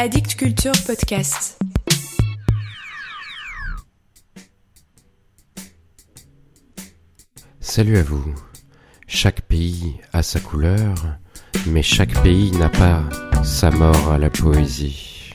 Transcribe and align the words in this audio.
Addict 0.00 0.36
Culture 0.36 0.70
Podcast. 0.86 1.58
Salut 7.58 7.98
à 7.98 8.04
vous. 8.04 8.32
Chaque 9.08 9.40
pays 9.40 9.96
a 10.12 10.22
sa 10.22 10.38
couleur, 10.38 10.94
mais 11.66 11.82
chaque 11.82 12.14
pays 12.22 12.52
n'a 12.52 12.68
pas 12.68 13.02
sa 13.42 13.72
mort 13.72 14.12
à 14.12 14.18
la 14.18 14.30
poésie. 14.30 15.34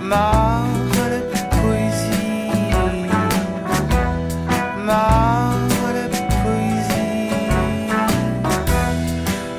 Mort 0.00 0.14
à 0.14 1.08
la 1.08 1.20
poésie. 1.56 2.52
Mort 4.78 5.58
à 5.88 5.92
la 5.94 6.08
poésie. 6.44 7.32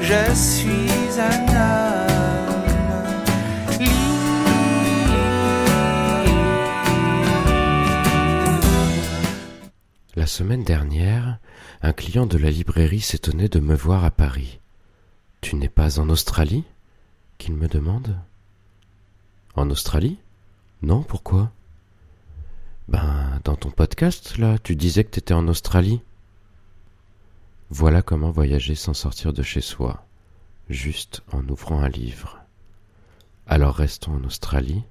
Je 0.01 0.33
suis 0.33 1.19
un 1.19 1.47
homme 1.53 1.82
La 10.23 10.27
semaine 10.27 10.63
dernière, 10.63 11.37
un 11.81 11.91
client 11.91 12.25
de 12.25 12.37
la 12.37 12.49
librairie 12.49 13.01
s'étonnait 13.01 13.49
de 13.49 13.59
me 13.59 13.75
voir 13.75 14.05
à 14.05 14.09
Paris. 14.09 14.61
Tu 15.41 15.57
n'es 15.57 15.67
pas 15.67 15.99
en 15.99 16.07
Australie? 16.07 16.63
qu'il 17.37 17.55
me 17.55 17.67
demande. 17.67 18.17
En 19.55 19.69
Australie? 19.69 20.17
Non, 20.81 21.03
pourquoi? 21.03 21.51
Ben, 22.87 23.41
dans 23.43 23.57
ton 23.57 23.69
podcast, 23.69 24.37
là, 24.37 24.57
tu 24.59 24.77
disais 24.77 25.03
que 25.03 25.09
t'étais 25.09 25.33
en 25.33 25.49
Australie. 25.49 26.01
Voilà 27.69 28.01
comment 28.01 28.31
voyager 28.31 28.75
sans 28.75 28.93
sortir 28.93 29.33
de 29.33 29.43
chez 29.43 29.59
soi, 29.59 30.05
juste 30.69 31.21
en 31.33 31.45
ouvrant 31.49 31.81
un 31.81 31.89
livre. 31.89 32.39
Alors 33.45 33.75
restons 33.75 34.13
en 34.13 34.23
Australie, 34.23 34.85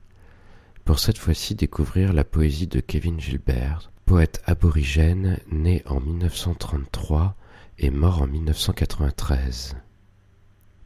pour 0.85 0.99
cette 0.99 1.17
fois-ci 1.17 1.55
découvrir 1.55 2.13
la 2.13 2.25
poésie 2.25 2.67
de 2.67 2.81
Kevin 2.81 3.19
Gilbert, 3.19 3.92
poète 4.13 4.43
aborigène 4.45 5.39
né 5.51 5.83
en 5.87 5.99
1933 5.99 7.35
et 7.79 7.89
mort 7.89 8.21
en 8.21 8.27
1993. 8.27 9.77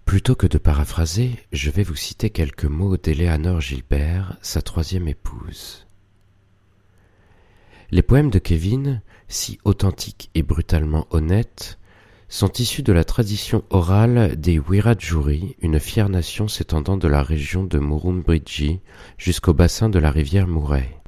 Plutôt 0.05 0.37
que 0.37 0.47
de 0.47 0.59
paraphraser, 0.59 1.33
je 1.51 1.71
vais 1.71 1.83
vous 1.83 1.97
citer 1.97 2.31
quelques 2.31 2.67
mots 2.67 2.97
d'Eleanor 2.97 3.61
Gilbert, 3.61 4.37
sa 4.43 4.63
troisième 4.63 5.09
épouse. 5.09 5.89
Les 7.91 8.03
poèmes 8.03 8.31
de 8.31 8.39
Kevin, 8.39 9.03
si 9.27 9.59
authentiques 9.65 10.31
et 10.37 10.45
brutalement 10.45 11.09
honnêtes, 11.11 11.81
sont 12.29 12.53
issus 12.53 12.85
de 12.85 12.93
la 12.93 13.03
tradition 13.03 13.65
orale 13.71 14.37
des 14.37 14.61
Wiradjuri, 14.61 15.57
une 15.63 15.81
fière 15.81 16.11
nation 16.11 16.47
s'étendant 16.47 16.97
de 16.97 17.09
la 17.09 17.25
région 17.25 17.65
de 17.65 17.81
Murrumbidgee 17.81 18.83
jusqu'au 19.19 19.53
bassin 19.53 19.89
de 19.89 19.99
la 19.99 20.13
rivière 20.13 20.47
Murray. 20.47 21.01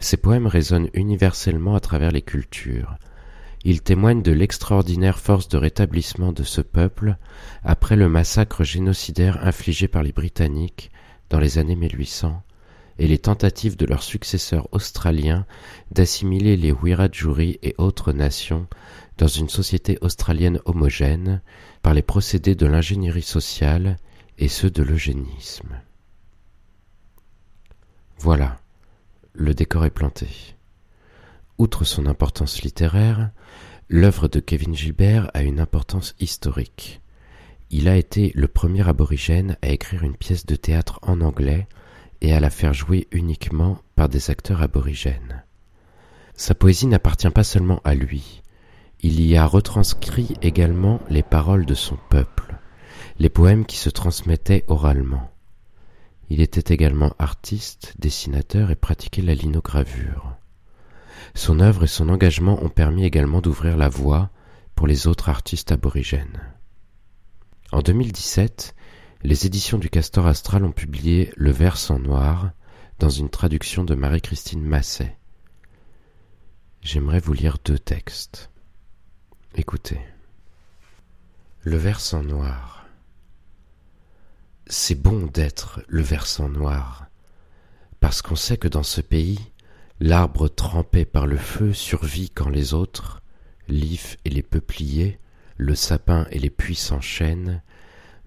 Ces 0.00 0.16
poèmes 0.16 0.46
résonnent 0.46 0.88
universellement 0.94 1.74
à 1.74 1.80
travers 1.80 2.10
les 2.10 2.22
cultures. 2.22 2.96
Ils 3.64 3.82
témoignent 3.82 4.22
de 4.22 4.32
l'extraordinaire 4.32 5.18
force 5.18 5.48
de 5.48 5.58
rétablissement 5.58 6.32
de 6.32 6.42
ce 6.42 6.62
peuple 6.62 7.16
après 7.62 7.96
le 7.96 8.08
massacre 8.08 8.64
génocidaire 8.64 9.46
infligé 9.46 9.86
par 9.86 10.02
les 10.02 10.12
Britanniques 10.12 10.90
dans 11.28 11.38
les 11.38 11.58
années 11.58 11.76
1800 11.76 12.42
et 12.98 13.06
les 13.06 13.18
tentatives 13.18 13.76
de 13.76 13.84
leurs 13.84 14.02
successeurs 14.02 14.68
australiens 14.72 15.46
d'assimiler 15.90 16.56
les 16.56 16.72
Wiradjuri 16.72 17.58
et 17.62 17.74
autres 17.76 18.12
nations 18.12 18.66
dans 19.18 19.26
une 19.26 19.50
société 19.50 19.98
australienne 20.00 20.60
homogène 20.64 21.42
par 21.82 21.92
les 21.92 22.02
procédés 22.02 22.54
de 22.54 22.66
l'ingénierie 22.66 23.22
sociale 23.22 23.98
et 24.38 24.48
ceux 24.48 24.70
de 24.70 24.82
l'eugénisme. 24.82 25.80
Voilà, 28.18 28.58
le 29.32 29.54
décor 29.54 29.84
est 29.84 29.90
planté. 29.90 30.28
Outre 31.58 31.84
son 31.84 32.06
importance 32.06 32.62
littéraire, 32.62 33.30
l'œuvre 33.88 34.28
de 34.28 34.40
Kevin 34.40 34.74
Gilbert 34.74 35.30
a 35.34 35.42
une 35.42 35.60
importance 35.60 36.14
historique. 36.20 37.00
Il 37.70 37.88
a 37.88 37.96
été 37.96 38.32
le 38.34 38.48
premier 38.48 38.88
aborigène 38.88 39.56
à 39.62 39.68
écrire 39.68 40.02
une 40.02 40.16
pièce 40.16 40.46
de 40.46 40.56
théâtre 40.56 40.98
en 41.02 41.20
anglais 41.20 41.68
et 42.20 42.32
à 42.34 42.40
la 42.40 42.50
faire 42.50 42.74
jouer 42.74 43.08
uniquement 43.12 43.78
par 43.94 44.08
des 44.08 44.30
acteurs 44.30 44.62
aborigènes. 44.62 45.44
Sa 46.34 46.54
poésie 46.54 46.86
n'appartient 46.86 47.30
pas 47.30 47.44
seulement 47.44 47.80
à 47.84 47.94
lui, 47.94 48.42
il 49.02 49.22
y 49.22 49.36
a 49.36 49.46
retranscrit 49.46 50.34
également 50.42 51.00
les 51.08 51.22
paroles 51.22 51.64
de 51.64 51.74
son 51.74 51.96
peuple, 52.10 52.56
les 53.18 53.30
poèmes 53.30 53.64
qui 53.64 53.76
se 53.76 53.88
transmettaient 53.88 54.64
oralement. 54.68 55.30
Il 56.30 56.40
était 56.40 56.72
également 56.72 57.12
artiste, 57.18 57.94
dessinateur 57.98 58.70
et 58.70 58.76
pratiquait 58.76 59.20
la 59.20 59.34
linogravure. 59.34 60.36
Son 61.34 61.60
œuvre 61.60 61.84
et 61.84 61.88
son 61.88 62.08
engagement 62.08 62.62
ont 62.62 62.68
permis 62.68 63.04
également 63.04 63.40
d'ouvrir 63.40 63.76
la 63.76 63.88
voie 63.88 64.30
pour 64.76 64.86
les 64.86 65.06
autres 65.06 65.28
artistes 65.28 65.72
aborigènes. 65.72 66.40
En 67.72 67.82
2017, 67.82 68.74
les 69.22 69.46
éditions 69.46 69.78
du 69.78 69.90
Castor 69.90 70.26
Astral 70.26 70.64
ont 70.64 70.72
publié 70.72 71.32
Le 71.36 71.50
Vers 71.50 71.90
en 71.90 71.98
noir 71.98 72.52
dans 72.98 73.10
une 73.10 73.28
traduction 73.28 73.84
de 73.84 73.94
Marie-Christine 73.94 74.62
Masset. 74.62 75.16
J'aimerais 76.80 77.20
vous 77.20 77.32
lire 77.32 77.58
deux 77.64 77.78
textes. 77.78 78.50
Écoutez. 79.54 80.00
Le 81.62 81.76
versant 81.76 82.22
noir. 82.22 82.79
C'est 84.72 84.94
bon 84.94 85.26
d'être 85.26 85.80
le 85.88 86.00
versant 86.00 86.48
noir, 86.48 87.08
parce 87.98 88.22
qu'on 88.22 88.36
sait 88.36 88.56
que 88.56 88.68
dans 88.68 88.84
ce 88.84 89.00
pays, 89.00 89.40
l'arbre 89.98 90.46
trempé 90.46 91.04
par 91.04 91.26
le 91.26 91.38
feu 91.38 91.72
survit 91.72 92.30
quand 92.30 92.48
les 92.48 92.72
autres, 92.72 93.20
l'if 93.66 94.16
et 94.24 94.30
les 94.30 94.44
peupliers, 94.44 95.18
le 95.56 95.74
sapin 95.74 96.24
et 96.30 96.38
les 96.38 96.50
puissants 96.50 97.00
chênes, 97.00 97.62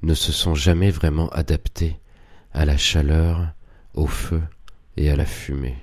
ne 0.01 0.13
se 0.13 0.33
sont 0.33 0.53
jamais 0.53 0.91
vraiment 0.91 1.29
adaptés 1.29 1.97
à 2.51 2.65
la 2.65 2.75
chaleur, 2.75 3.53
au 3.93 4.05
feu 4.05 4.41
et 4.97 5.09
à 5.09 5.15
la 5.15 5.25
fumée. 5.25 5.77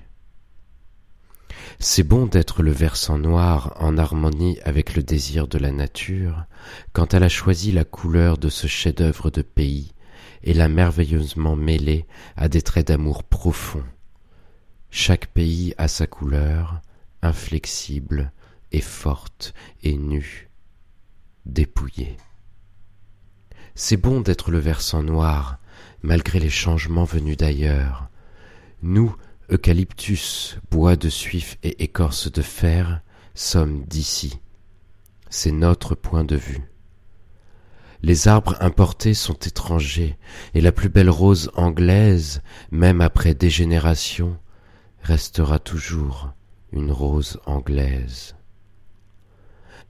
C'est 1.78 2.02
bon 2.02 2.26
d'être 2.26 2.62
le 2.62 2.72
versant 2.72 3.16
noir 3.16 3.74
en 3.80 3.96
harmonie 3.96 4.58
avec 4.66 4.94
le 4.94 5.02
désir 5.02 5.48
de 5.48 5.56
la 5.56 5.72
nature, 5.72 6.44
quand 6.92 7.14
elle 7.14 7.24
a 7.24 7.30
choisi 7.30 7.72
la 7.72 7.86
couleur 7.86 8.36
de 8.36 8.50
ce 8.50 8.66
chef-d'œuvre 8.66 9.30
de 9.30 9.40
pays 9.40 9.94
et 10.42 10.54
l'a 10.54 10.68
merveilleusement 10.68 11.56
mêlé 11.56 12.06
à 12.36 12.48
des 12.48 12.62
traits 12.62 12.88
d'amour 12.88 13.24
profonds. 13.24 13.84
Chaque 14.90 15.26
pays 15.26 15.74
a 15.78 15.88
sa 15.88 16.06
couleur, 16.06 16.80
inflexible 17.22 18.32
et 18.72 18.80
forte 18.80 19.54
et 19.82 19.96
nue, 19.96 20.48
dépouillée. 21.46 22.16
C'est 23.74 23.96
bon 23.96 24.20
d'être 24.20 24.50
le 24.50 24.58
versant 24.58 25.02
noir, 25.02 25.58
malgré 26.02 26.40
les 26.40 26.50
changements 26.50 27.04
venus 27.04 27.36
d'ailleurs. 27.36 28.08
Nous, 28.82 29.14
eucalyptus, 29.50 30.58
bois 30.70 30.96
de 30.96 31.08
suif 31.08 31.58
et 31.62 31.82
écorce 31.82 32.30
de 32.30 32.42
fer, 32.42 33.00
sommes 33.34 33.84
d'ici. 33.84 34.40
C'est 35.28 35.52
notre 35.52 35.94
point 35.94 36.24
de 36.24 36.36
vue. 36.36 36.62
Les 38.02 38.28
arbres 38.28 38.56
importés 38.60 39.14
sont 39.14 39.38
étrangers, 39.38 40.18
et 40.54 40.60
la 40.60 40.72
plus 40.72 40.88
belle 40.88 41.10
rose 41.10 41.50
anglaise, 41.54 42.42
même 42.70 43.00
après 43.00 43.34
des 43.34 43.50
générations, 43.50 44.38
restera 45.02 45.58
toujours 45.58 46.32
une 46.72 46.92
rose 46.92 47.40
anglaise. 47.46 48.36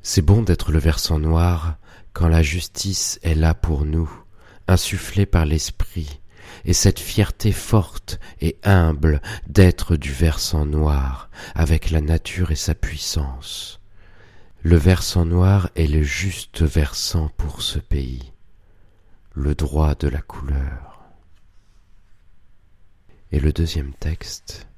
C'est 0.03 0.23
bon 0.23 0.43
d'être 0.43 0.73
le 0.73 0.79
versant 0.79 1.19
noir 1.19 1.77
quand 2.13 2.29
la 2.29 2.43
justice 2.43 3.21
est 3.23 3.35
là 3.35 3.55
pour 3.55 3.85
nous, 3.85 4.11
insufflée 4.67 5.27
par 5.27 5.47
l'esprit, 5.47 6.21
et 6.65 6.73
cette 6.73 6.99
fierté 6.99 7.53
forte 7.53 8.19
et 8.41 8.59
humble 8.65 9.21
d'être 9.47 9.97
du 9.97 10.13
versant 10.13 10.67
noir 10.67 11.31
avec 11.55 11.91
la 11.91 12.01
nature 12.01 12.51
et 12.51 12.57
sa 12.57 12.75
puissance. 12.75 13.80
Le 14.63 14.77
versant 14.77 15.25
noir 15.25 15.71
est 15.75 15.87
le 15.87 16.03
juste 16.03 16.61
versant 16.61 17.31
pour 17.39 17.63
ce 17.63 17.79
pays, 17.79 18.31
le 19.33 19.55
droit 19.55 19.95
de 19.95 20.07
la 20.07 20.21
couleur. 20.21 21.01
Et 23.33 23.41
le 23.41 23.55
deuxième 23.55 23.95
texte, 23.95 24.69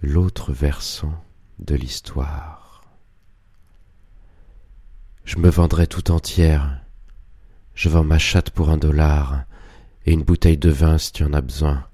l'autre 0.00 0.50
versant 0.50 1.12
de 1.58 1.74
l'histoire. 1.74 2.84
Je 5.24 5.36
me 5.36 5.50
vendrai 5.50 5.86
tout 5.86 6.10
entière, 6.10 6.80
je 7.74 7.90
vends 7.90 8.02
ma 8.02 8.18
chatte 8.18 8.48
pour 8.48 8.70
un 8.70 8.78
dollar, 8.78 9.44
et 10.06 10.12
une 10.14 10.24
bouteille 10.24 10.56
de 10.56 10.70
vin 10.70 10.96
si 10.96 11.12
tu 11.12 11.22
en 11.22 11.34
as 11.34 11.42
besoin, 11.42 11.86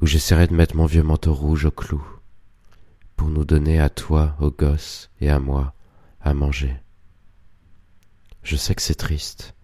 ou 0.00 0.06
j'essaierai 0.06 0.46
de 0.46 0.54
mettre 0.54 0.76
mon 0.76 0.86
vieux 0.86 1.02
manteau 1.02 1.34
rouge 1.34 1.64
au 1.64 1.72
clou, 1.72 2.06
pour 3.16 3.26
nous 3.26 3.44
donner 3.44 3.80
à 3.80 3.90
toi, 3.90 4.36
aux 4.38 4.52
gosses 4.52 5.10
et 5.20 5.28
à 5.28 5.40
moi, 5.40 5.74
à 6.22 6.34
manger. 6.34 6.76
Je 8.42 8.56
sais 8.56 8.74
que 8.74 8.82
c'est 8.82 8.94
triste. 8.94 9.54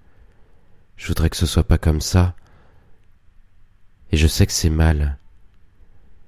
Je 0.97 1.07
voudrais 1.09 1.31
que 1.31 1.37
ce 1.37 1.47
soit 1.47 1.65
pas 1.65 1.79
comme 1.79 2.01
ça, 2.01 2.35
Et 4.11 4.17
je 4.17 4.27
sais 4.27 4.47
que 4.47 4.53
c'est 4.53 4.71
mal. 4.71 5.19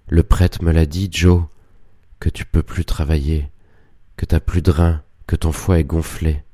Le 0.08 0.22
prêtre 0.22 0.62
me 0.62 0.70
l'a 0.70 0.84
dit, 0.84 1.08
Joe, 1.10 1.44
que 2.18 2.28
tu 2.28 2.44
peux 2.44 2.62
plus 2.62 2.84
travailler, 2.84 3.50
que 4.16 4.26
t'as 4.26 4.40
plus 4.40 4.60
de 4.60 4.70
reins, 4.70 5.02
que 5.26 5.34
ton 5.34 5.50
foie 5.50 5.78
est 5.78 5.84
gonflé. 5.84 6.44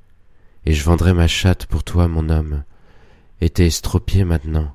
Et 0.67 0.73
je 0.73 0.85
vendrai 0.85 1.15
ma 1.15 1.27
chatte 1.27 1.67
pour 1.67 1.83
toi, 1.83 2.07
mon 2.07 2.29
homme. 2.29 2.63
Et 3.41 3.51
t'es 3.51 3.67
estropié 3.67 4.25
maintenant. 4.25 4.75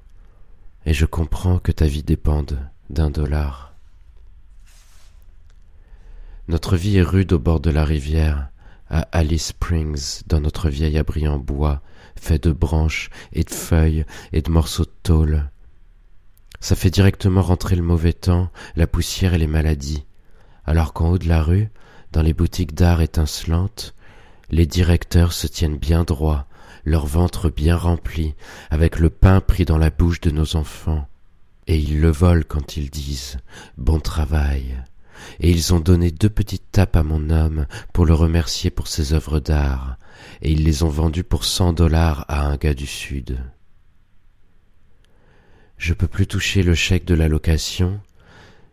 Et 0.86 0.94
je 0.94 1.06
comprends 1.06 1.59
que 1.59 1.71
ta 1.71 1.88
vie 1.88 2.03
dépende 2.03 2.59
d'un 2.89 3.09
dollar. 3.09 3.74
Notre 6.48 6.75
vie 6.75 6.98
est 6.98 7.03
rude 7.03 7.31
au 7.31 7.39
bord 7.39 7.62
de 7.62 7.69
la 7.69 7.86
rivière, 7.86 8.50
à 8.91 9.07
Alice 9.13 9.47
Springs, 9.47 10.21
dans 10.27 10.41
notre 10.41 10.69
vieil 10.69 10.97
abri 10.97 11.27
en 11.27 11.39
bois, 11.39 11.81
fait 12.15 12.43
de 12.43 12.51
branches 12.51 13.09
et 13.31 13.43
de 13.43 13.49
feuilles 13.49 14.05
et 14.33 14.41
de 14.41 14.51
morceaux 14.51 14.83
de 14.83 14.91
tôle. 15.01 15.49
Ça 16.59 16.75
fait 16.75 16.91
directement 16.91 17.41
rentrer 17.41 17.75
le 17.75 17.81
mauvais 17.81 18.13
temps, 18.13 18.51
la 18.75 18.85
poussière 18.88 19.33
et 19.33 19.39
les 19.39 19.47
maladies, 19.47 20.05
alors 20.65 20.93
qu'en 20.93 21.09
haut 21.09 21.17
de 21.17 21.27
la 21.27 21.41
rue, 21.41 21.69
dans 22.11 22.21
les 22.21 22.33
boutiques 22.33 22.75
d'art 22.75 23.01
étincelantes, 23.01 23.95
les 24.49 24.65
directeurs 24.65 25.31
se 25.31 25.47
tiennent 25.47 25.77
bien 25.77 26.03
droits, 26.03 26.45
leur 26.83 27.07
ventre 27.07 27.49
bien 27.49 27.77
rempli, 27.77 28.35
avec 28.69 28.99
le 28.99 29.09
pain 29.09 29.39
pris 29.39 29.63
dans 29.63 29.77
la 29.77 29.89
bouche 29.89 30.19
de 30.19 30.31
nos 30.31 30.57
enfants, 30.57 31.07
et 31.67 31.77
ils 31.77 32.01
le 32.01 32.11
volent 32.11 32.43
quand 32.47 32.75
ils 32.75 32.89
disent 32.89 33.38
Bon 33.77 34.01
travail 34.01 34.83
et 35.40 35.50
ils 35.50 35.74
ont 35.74 35.80
donné 35.80 36.12
deux 36.12 36.30
petites 36.30 36.72
tapes 36.72 36.96
à 36.96 37.04
mon 37.04 37.30
homme 37.30 37.66
pour 37.94 38.06
le 38.06 38.13
remercier 38.13 38.69
pour 38.69 38.88
ses 38.88 39.13
œuvres 39.13 39.40
d'art, 39.40 39.98
et 40.42 40.52
ils 40.52 40.63
les 40.63 40.84
ont 40.84 40.90
vendues 40.90 41.24
pour 41.24 41.46
cent 41.46 41.74
dollars 41.74 42.25
à 42.28 42.46
un 42.46 42.58
gars 42.58 42.74
du 42.74 42.88
Sud. 42.88 43.40
Je 45.78 45.94
peux 45.94 46.08
plus 46.08 46.28
toucher 46.28 46.62
le 46.63 46.75
chèque 46.75 47.06
de 47.06 47.16
la 47.16 47.28
location, 47.28 48.00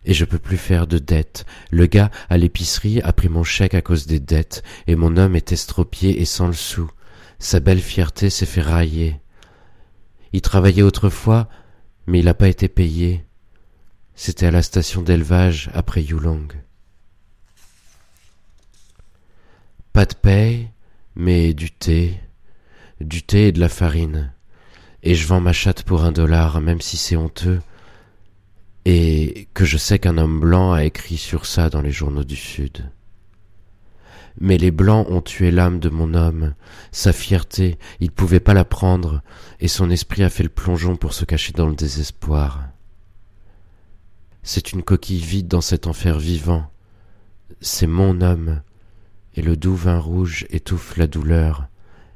et 0.04 0.14
je 0.14 0.24
peux 0.24 0.38
plus 0.38 0.56
faire 0.56 0.86
de 0.86 0.98
dettes. 0.98 1.44
Le 1.70 1.86
gars 1.86 2.10
à 2.28 2.38
l'épicerie 2.38 3.00
a 3.02 3.12
pris 3.12 3.28
mon 3.28 3.44
chèque 3.44 3.74
à 3.74 3.82
cause 3.82 4.06
des 4.06 4.20
dettes, 4.20 4.62
et 4.86 4.96
mon 4.96 5.16
homme 5.16 5.36
est 5.36 5.52
estropié 5.52 6.20
et 6.20 6.24
sans 6.24 6.46
le 6.46 6.52
sou. 6.52 6.90
Sa 7.38 7.60
belle 7.60 7.80
fierté 7.80 8.30
s'est 8.30 8.46
fait 8.46 8.62
railler. 8.62 9.20
Il 10.32 10.40
travaillait 10.40 10.82
autrefois, 10.82 11.48
mais 12.06 12.18
il 12.18 12.24
n'a 12.24 12.34
pas 12.34 12.48
été 12.48 12.68
payé. 12.68 13.24
C'était 14.20 14.46
à 14.46 14.50
la 14.50 14.62
station 14.62 15.00
d'élevage 15.00 15.70
après 15.74 16.02
Yulong. 16.02 16.48
Pas 19.92 20.06
de 20.06 20.14
paye, 20.14 20.70
mais 21.14 21.54
du 21.54 21.70
thé, 21.70 22.18
du 23.00 23.22
thé 23.22 23.46
et 23.46 23.52
de 23.52 23.60
la 23.60 23.68
farine. 23.68 24.32
Et 25.04 25.14
je 25.14 25.24
vends 25.24 25.40
ma 25.40 25.52
chatte 25.52 25.84
pour 25.84 26.02
un 26.02 26.10
dollar, 26.10 26.60
même 26.60 26.80
si 26.80 26.96
c'est 26.96 27.14
honteux, 27.14 27.60
et 28.84 29.46
que 29.54 29.64
je 29.64 29.78
sais 29.78 30.00
qu'un 30.00 30.18
homme 30.18 30.40
blanc 30.40 30.72
a 30.72 30.82
écrit 30.82 31.16
sur 31.16 31.46
ça 31.46 31.70
dans 31.70 31.80
les 31.80 31.92
journaux 31.92 32.24
du 32.24 32.34
Sud. 32.34 32.90
Mais 34.40 34.58
les 34.58 34.72
blancs 34.72 35.06
ont 35.08 35.22
tué 35.22 35.52
l'âme 35.52 35.78
de 35.78 35.90
mon 35.90 36.14
homme, 36.14 36.54
sa 36.90 37.12
fierté, 37.12 37.78
il 38.00 38.10
pouvait 38.10 38.40
pas 38.40 38.52
la 38.52 38.64
prendre, 38.64 39.22
et 39.60 39.68
son 39.68 39.90
esprit 39.90 40.24
a 40.24 40.28
fait 40.28 40.42
le 40.42 40.48
plongeon 40.48 40.96
pour 40.96 41.12
se 41.12 41.24
cacher 41.24 41.52
dans 41.52 41.68
le 41.68 41.76
désespoir. 41.76 42.67
C'est 44.50 44.72
une 44.72 44.82
coquille 44.82 45.20
vide 45.20 45.46
dans 45.46 45.60
cet 45.60 45.86
enfer 45.86 46.18
vivant. 46.18 46.72
C'est 47.60 47.86
mon 47.86 48.22
homme, 48.22 48.62
et 49.34 49.42
le 49.42 49.58
doux 49.58 49.74
vin 49.74 49.98
rouge 49.98 50.46
étouffe 50.48 50.96
la 50.96 51.06
douleur 51.06 51.68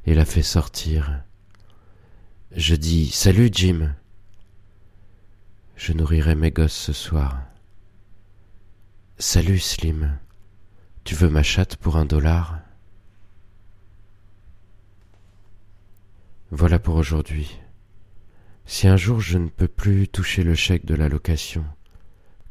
et 0.07 0.15
la 0.15 0.25
fait 0.25 0.41
sortir. 0.41 1.25
Je 2.57 2.75
dis 2.75 3.11
Salut 3.11 3.51
Jim. 3.53 3.95
Je 5.77 5.93
nourrirai 5.93 6.35
mes 6.35 6.51
gosses 6.51 6.73
ce 6.73 6.95
soir. 6.95 7.39
Salut 9.19 9.59
Slim. 9.59 10.19
Tu 11.05 11.15
veux 11.15 11.29
ma 11.29 11.43
chatte 11.43 11.77
pour 11.77 11.99
un 11.99 12.07
dollar? 12.07 12.61
Voilà 16.51 16.79
pour 16.79 16.95
aujourd'hui. 16.95 17.61
Si 18.65 18.89
un 18.89 18.97
jour 18.97 19.21
je 19.21 19.37
ne 19.37 19.51
peux 19.51 19.69
plus 19.69 20.09
toucher 20.09 20.45
le 20.45 20.55
chèque 20.55 20.87
de 20.87 20.95
la 20.95 21.11
location, 21.11 21.67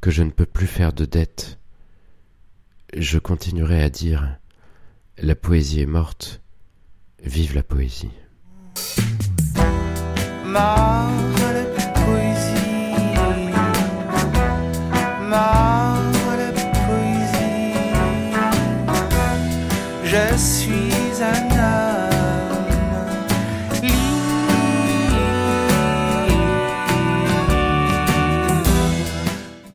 que 0.01 0.12
je 0.12 0.24
ne 0.24 0.31
peux 0.31 0.48
plus 0.48 0.68
faire 0.68 0.94
de 0.94 1.06
dettes, 1.06 1.59
je 2.98 3.19
continuerai 3.19 3.83
à 3.83 3.89
dire 3.89 4.38
La 5.19 5.36
poésie 5.36 5.81
est 5.81 5.86
morte, 5.86 6.42
vive 7.24 7.56
la 7.56 7.63
poésie. 7.63 8.09